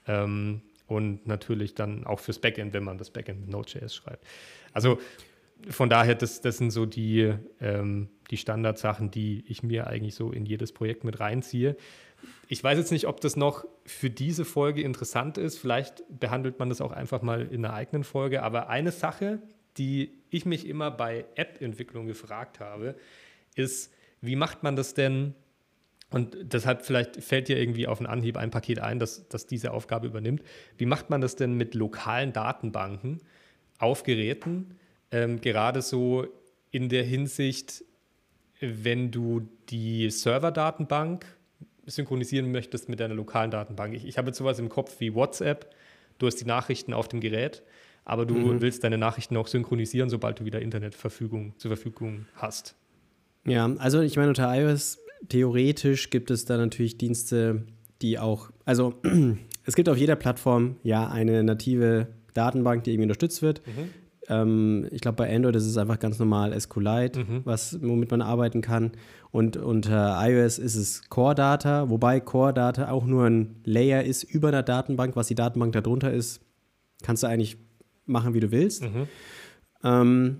[0.07, 4.27] Ähm, und natürlich dann auch fürs Backend, wenn man das Backend mit Node.js schreibt.
[4.73, 4.99] Also
[5.69, 10.33] von daher, das, das sind so die, ähm, die Standardsachen, die ich mir eigentlich so
[10.33, 11.77] in jedes Projekt mit reinziehe.
[12.49, 15.59] ich weiß jetzt nicht, ob das noch für diese Folge interessant ist.
[15.59, 18.43] Vielleicht behandelt man das auch einfach mal in einer eigenen Folge.
[18.43, 19.41] Aber eine Sache,
[19.77, 22.95] die ich mich immer bei App-Entwicklung gefragt habe,
[23.55, 25.35] ist, wie macht man das denn?
[26.11, 29.73] Und deshalb vielleicht fällt dir irgendwie auf den Anhieb ein Paket ein, das, das diese
[29.73, 30.43] Aufgabe übernimmt.
[30.77, 33.21] Wie macht man das denn mit lokalen Datenbanken
[33.79, 34.79] auf Geräten?
[35.13, 36.27] Ähm, gerade so
[36.71, 37.85] in der Hinsicht,
[38.61, 41.27] wenn du die Server-Datenbank
[41.87, 43.95] synchronisieren möchtest mit deiner lokalen Datenbank.
[43.95, 45.75] Ich, ich habe jetzt sowas im Kopf wie WhatsApp.
[46.19, 47.63] Du hast die Nachrichten auf dem Gerät,
[48.05, 48.61] aber du mhm.
[48.61, 52.75] willst deine Nachrichten auch synchronisieren, sobald du wieder Internetverfügung zur Verfügung hast.
[53.45, 54.99] Ja, also ich meine, unter iOS
[55.29, 57.65] theoretisch gibt es da natürlich Dienste,
[58.01, 58.95] die auch, also
[59.67, 63.67] es gibt auf jeder Plattform ja eine native Datenbank, die irgendwie unterstützt wird.
[63.67, 63.91] Mhm.
[64.33, 67.41] Ähm, ich glaube, bei Android ist es einfach ganz normal SQLite, mhm.
[67.45, 68.93] was, womit man arbeiten kann.
[69.31, 74.23] Und unter iOS ist es Core Data, wobei Core Data auch nur ein Layer ist
[74.23, 75.17] über der Datenbank.
[75.17, 76.41] Was die Datenbank darunter ist,
[77.03, 77.59] kannst du eigentlich
[78.07, 78.83] machen, wie du willst.
[78.83, 79.09] Mhm.
[79.85, 80.37] Ähm,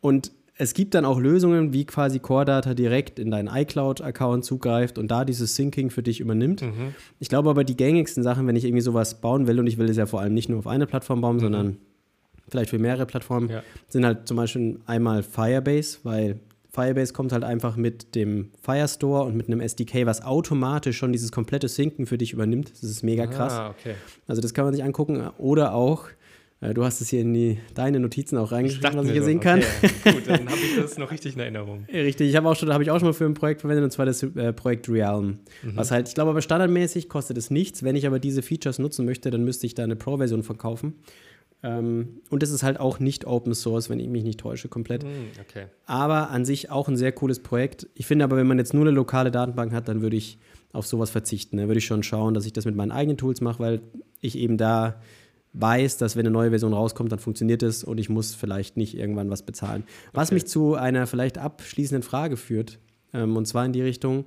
[0.00, 4.98] und es gibt dann auch Lösungen, wie quasi Core Data direkt in deinen iCloud-Account zugreift
[4.98, 6.62] und da dieses Syncing für dich übernimmt.
[6.62, 6.94] Mhm.
[7.18, 9.88] Ich glaube aber, die gängigsten Sachen, wenn ich irgendwie sowas bauen will, und ich will
[9.88, 11.40] es ja vor allem nicht nur auf eine Plattform bauen, mhm.
[11.40, 11.76] sondern
[12.52, 13.62] vielleicht für mehrere Plattformen, ja.
[13.88, 16.38] sind halt zum Beispiel einmal Firebase, weil
[16.72, 21.30] Firebase kommt halt einfach mit dem Firestore und mit einem SDK, was automatisch schon dieses
[21.30, 22.72] komplette Synken für dich übernimmt.
[22.72, 23.52] Das ist mega krass.
[23.52, 23.94] Ah, okay.
[24.26, 25.28] Also das kann man sich angucken.
[25.36, 26.08] Oder auch,
[26.62, 29.40] äh, du hast es hier in die, deine Notizen auch reingeschrieben, was ich hier sehen
[29.40, 29.58] kann.
[29.58, 30.12] Okay.
[30.12, 31.84] Gut, dann habe ich das noch richtig in Erinnerung.
[31.92, 33.90] richtig, ich habe auch schon, habe ich auch schon mal für ein Projekt verwendet, und
[33.90, 35.40] zwar das äh, Projekt Realm.
[35.62, 35.76] Mhm.
[35.76, 37.82] Was halt, ich glaube aber standardmäßig kostet es nichts.
[37.82, 40.94] Wenn ich aber diese Features nutzen möchte, dann müsste ich da eine Pro-Version verkaufen.
[41.64, 45.04] Und es ist halt auch nicht Open Source, wenn ich mich nicht täusche, komplett.
[45.04, 45.66] Hm, okay.
[45.86, 47.86] Aber an sich auch ein sehr cooles Projekt.
[47.94, 50.38] Ich finde aber, wenn man jetzt nur eine lokale Datenbank hat, dann würde ich
[50.72, 51.58] auf sowas verzichten.
[51.58, 53.80] Da würde ich schon schauen, dass ich das mit meinen eigenen Tools mache, weil
[54.20, 55.00] ich eben da
[55.52, 58.96] weiß, dass wenn eine neue Version rauskommt, dann funktioniert es und ich muss vielleicht nicht
[58.96, 59.84] irgendwann was bezahlen.
[60.12, 60.34] Was okay.
[60.34, 62.78] mich zu einer vielleicht abschließenden Frage führt,
[63.12, 64.24] ähm, und zwar in die Richtung,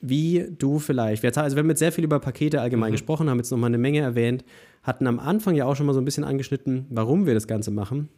[0.00, 2.94] wie du vielleicht, also wir haben jetzt sehr viel über Pakete allgemein mhm.
[2.94, 4.44] gesprochen, haben jetzt nochmal eine Menge erwähnt,
[4.82, 7.70] hatten am Anfang ja auch schon mal so ein bisschen angeschnitten, warum wir das Ganze
[7.70, 8.08] machen.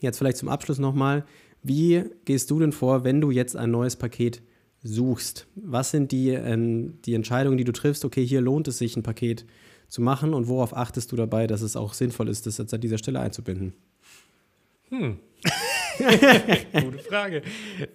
[0.00, 1.24] Jetzt vielleicht zum Abschluss nochmal,
[1.62, 4.42] wie gehst du denn vor, wenn du jetzt ein neues Paket
[4.82, 5.46] suchst?
[5.56, 8.04] Was sind die, äh, die Entscheidungen, die du triffst?
[8.04, 9.46] Okay, hier lohnt es sich, ein Paket
[9.88, 12.80] zu machen und worauf achtest du dabei, dass es auch sinnvoll ist, das jetzt an
[12.82, 13.72] dieser Stelle einzubinden?
[14.90, 15.18] Hm.
[16.72, 17.42] Gute Frage.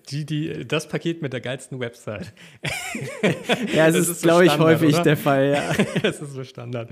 [0.10, 2.34] Die, die, das Paket mit der geilsten Website.
[3.74, 5.04] ja, es ist, ist glaube ich, häufig oder?
[5.04, 5.86] der Fall, ja.
[6.04, 6.90] Es ist so Standard.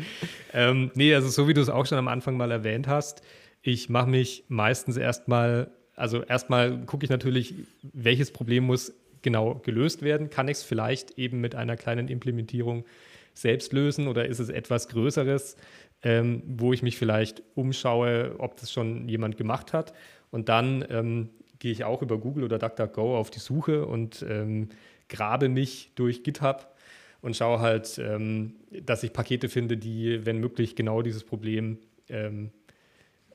[0.53, 3.21] Ähm, nee, also so wie du es auch schon am Anfang mal erwähnt hast,
[3.61, 10.01] ich mache mich meistens erstmal, also erstmal gucke ich natürlich, welches Problem muss genau gelöst
[10.01, 10.29] werden.
[10.29, 12.85] Kann ich es vielleicht eben mit einer kleinen Implementierung
[13.33, 15.57] selbst lösen oder ist es etwas Größeres,
[16.03, 19.93] ähm, wo ich mich vielleicht umschaue, ob das schon jemand gemacht hat?
[20.31, 24.69] Und dann ähm, gehe ich auch über Google oder DuckDuckGo auf die Suche und ähm,
[25.09, 26.73] grabe mich durch GitHub
[27.21, 32.51] und schaue halt, ähm, dass ich Pakete finde, die, wenn möglich, genau dieses Problem ähm,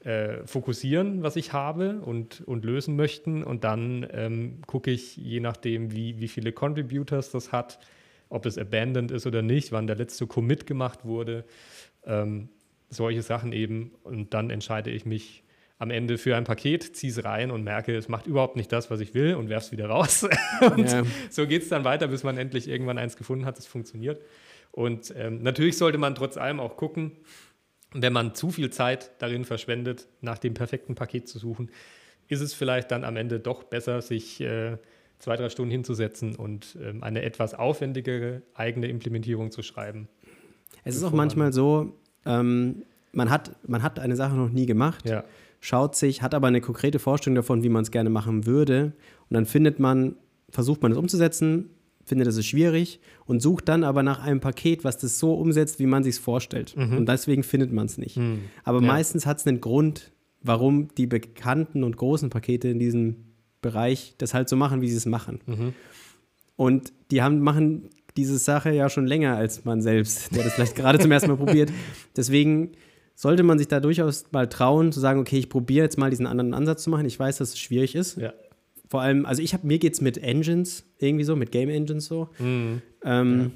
[0.05, 3.43] äh, fokussieren, was ich habe und, und lösen möchten.
[3.43, 7.79] Und dann ähm, gucke ich, je nachdem, wie, wie viele Contributors das hat,
[8.29, 11.45] ob es abandoned ist oder nicht, wann der letzte Commit gemacht wurde,
[12.05, 12.49] ähm,
[12.89, 13.93] solche Sachen eben.
[14.03, 15.45] Und dann entscheide ich mich
[15.83, 18.89] am Ende für ein Paket, ziehe es rein und merke, es macht überhaupt nicht das,
[18.89, 20.23] was ich will und werfe es wieder raus.
[20.77, 21.03] und ja.
[21.29, 24.23] so geht es dann weiter, bis man endlich irgendwann eins gefunden hat, das funktioniert.
[24.71, 27.17] Und ähm, natürlich sollte man trotz allem auch gucken,
[27.93, 31.69] wenn man zu viel Zeit darin verschwendet, nach dem perfekten Paket zu suchen,
[32.29, 34.79] ist es vielleicht dann am Ende doch besser, sich äh,
[35.19, 40.09] zwei, drei Stunden hinzusetzen und ähm, eine etwas aufwendigere eigene Implementierung zu schreiben.
[40.85, 45.09] Es ist auch manchmal so, ähm, man, hat, man hat eine Sache noch nie gemacht.
[45.09, 45.25] Ja
[45.63, 48.93] schaut sich, hat aber eine konkrete Vorstellung davon, wie man es gerne machen würde.
[49.31, 50.17] Und dann findet man,
[50.51, 51.71] versucht man es umzusetzen,
[52.05, 55.87] findet es schwierig und sucht dann aber nach einem Paket, was das so umsetzt, wie
[55.87, 56.77] man sich es vorstellt.
[56.77, 56.99] Mhm.
[56.99, 58.17] Und deswegen findet man es nicht.
[58.17, 58.41] Mhm.
[58.65, 58.89] Aber ja.
[58.89, 60.11] meistens hat es einen Grund,
[60.43, 63.17] warum die bekannten und großen Pakete in diesem
[63.63, 65.41] Bereich das halt so machen, wie sie es machen.
[65.47, 65.75] Mhm.
[66.57, 70.75] Und die haben, machen diese Sache ja schon länger als man selbst, der das vielleicht
[70.75, 71.71] gerade zum ersten Mal probiert.
[72.17, 72.73] Deswegen
[73.23, 76.27] sollte man sich da durchaus mal trauen, zu sagen, okay, ich probiere jetzt mal diesen
[76.27, 77.07] anderen Ansatz zu machen.
[77.07, 78.17] Ich weiß, dass es schwierig ist.
[78.17, 78.33] Ja.
[78.89, 82.07] Vor allem, also ich habe, mir geht es mit Engines irgendwie so, mit Game Engines
[82.07, 82.31] so.
[82.41, 82.83] Mhm.
[83.05, 83.51] Ähm, ja.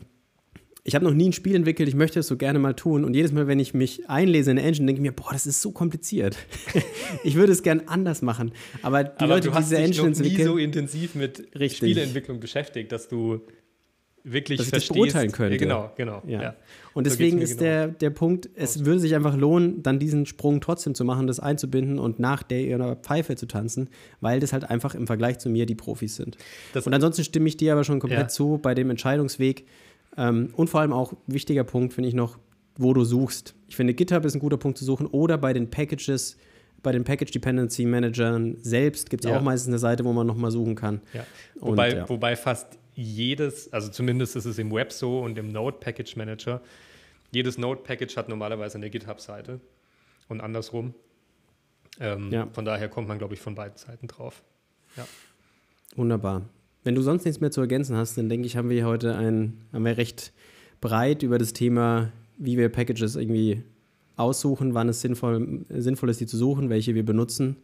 [0.85, 3.05] Ich habe noch nie ein Spiel entwickelt, ich möchte es so gerne mal tun.
[3.05, 5.49] Und jedes Mal, wenn ich mich einlese in eine Engine, denke ich mir, boah, das
[5.49, 6.37] ist so kompliziert.
[7.25, 8.53] ich würde es gern anders machen.
[8.83, 11.79] Aber die Aber Leute, du hast diese dich Engines noch nie so intensiv mit Richtig.
[11.79, 13.41] Spieleentwicklung beschäftigt, dass du
[14.23, 14.95] wirklich dass ich das verstehst.
[14.95, 15.55] beurteilen könnte.
[15.55, 16.23] Ja, genau, genau.
[16.29, 16.55] Ja.
[16.97, 19.99] Und So deswegen geht's ist mir der, der Punkt, es würde sich einfach lohnen, dann
[19.99, 23.89] diesen Sprung trotzdem zu machen, das einzubinden und nach der ihrer Pfeife zu tanzen,
[24.23, 26.39] weil das halt einfach im Vergleich zu mir die Profis sind.
[26.73, 28.29] Das- und ansonsten stimme ich dir aber schon komplett Ja.
[28.29, 29.67] zu bei dem Entscheidungsweg.
[30.17, 32.39] Ähm, und vor allem auch wichtiger Punkt, finde ich noch,
[32.79, 33.55] wo du suchst.
[33.69, 36.39] Ich finde, GitHub ist ein guter Punkt zu suchen oder bei den Packages,
[36.83, 39.37] bei den Package Dependency Managern selbst gibt es Ja.
[39.37, 41.03] auch meistens eine Seite, wo man nochmal suchen kann.
[41.13, 41.25] Ja.
[41.61, 42.09] Und, Wobei, ja.
[42.09, 46.61] wobei fast jedes, also zumindest ist es im Web so und im Node Package Manager,
[47.31, 49.61] jedes Node Package hat normalerweise eine GitHub-Seite
[50.29, 50.95] und andersrum.
[52.01, 52.49] Ähm, Ja.
[52.53, 54.43] Von daher kommt man, glaube ich, von beiden Seiten drauf.
[55.95, 56.49] Wunderbar.
[56.85, 59.61] Wenn du sonst nichts mehr zu ergänzen hast, dann denke ich, haben wir heute ein,
[59.73, 60.33] haben wir recht
[60.81, 63.63] breit über das Thema, wie wir Packages irgendwie
[64.17, 67.57] aussuchen, wann es sinnvoll, sinnvoll ist, die zu suchen, welche wir benutzen,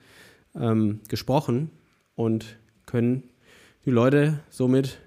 [0.54, 1.70] ähm, gesprochen
[2.14, 3.22] und können
[3.86, 4.98] die Leute somit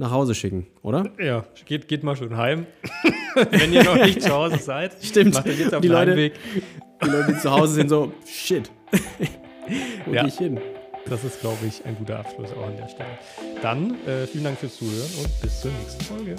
[0.00, 1.10] nach Hause schicken, oder?
[1.18, 2.66] Ja, geht, geht mal schon heim.
[3.50, 5.34] Wenn ihr noch nicht zu Hause seid, Stimmt.
[5.34, 6.32] macht euch jetzt auf Die Leute- Heimweg.
[7.04, 8.70] Die Leute, die zu Hause sind, so, shit.
[10.06, 10.22] Wo Ja.
[10.22, 10.58] gehe ich hin?
[11.06, 13.08] Das ist, glaube ich, ein guter Abschluss auch an der Stelle.
[13.62, 16.36] Dann äh, vielen Dank fürs Zuhören und bis zur nächsten Folge.